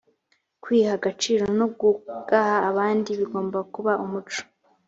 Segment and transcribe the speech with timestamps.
[0.63, 4.41] kwiha agaciro no kugaha abandi bigomba kuba umuco